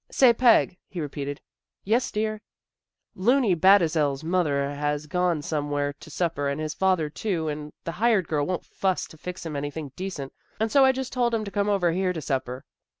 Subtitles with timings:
[0.11, 1.41] "Say, Peg," he repeated.
[1.83, 2.41] "Yes, dear.""
[3.29, 7.91] Looney Batezell's mother has gone some where to supper, and his father, too, and the
[7.91, 11.45] hired girl won't fuss to fix him anything decent, and so I just told him
[11.45, 12.65] to come over here to supper."